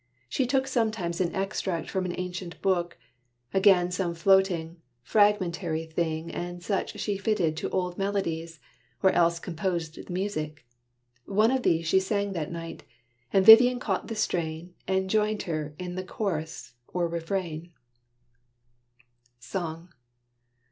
[0.27, 2.97] She took Sometimes an extract from an ancient book;
[3.53, 8.59] Again some floating, fragmentary thing And such she fitted to old melodies,
[9.03, 10.65] Or else composed the music.
[11.25, 12.81] One of these She sang that night;
[13.31, 17.71] and Vivian caught the strain, And joined her in the chorus, or refrain,
[19.37, 19.89] SONG.